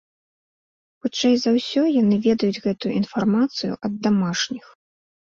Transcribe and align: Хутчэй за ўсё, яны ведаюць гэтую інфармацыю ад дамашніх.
Хутчэй 1.05 1.35
за 1.41 1.49
ўсё, 1.57 1.83
яны 2.01 2.15
ведаюць 2.27 2.63
гэтую 2.65 2.93
інфармацыю 3.01 3.73
ад 3.91 3.99
дамашніх. 4.07 4.65